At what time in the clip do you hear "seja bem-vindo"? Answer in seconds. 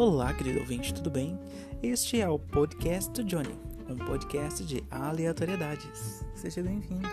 6.36-7.08